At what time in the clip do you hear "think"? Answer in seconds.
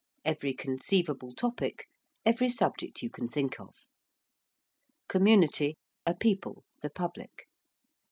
3.29-3.59